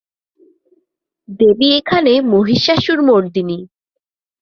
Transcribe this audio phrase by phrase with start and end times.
[1.39, 3.59] দেবী এখানে মহিষাসুরমর্দিনী।